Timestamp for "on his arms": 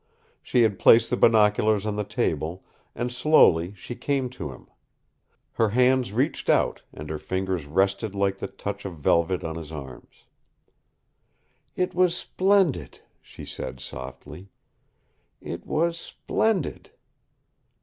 9.43-10.23